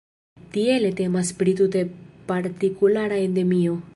Tiele 0.53 0.89
temas 0.99 1.29
pri 1.41 1.53
tute 1.59 1.85
partikulara 2.31 3.23
endemio. 3.29 3.81